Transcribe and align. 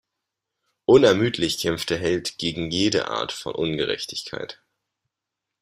Unermüdlich 0.85 1.59
kämpft 1.59 1.91
der 1.91 1.99
Held 1.99 2.39
gegen 2.39 2.71
jede 2.71 3.09
Art 3.09 3.31
von 3.31 3.53
Ungerechtigkeit. 3.53 4.59